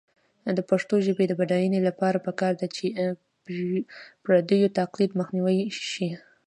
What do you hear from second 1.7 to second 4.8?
لپاره پکار ده چې پردیو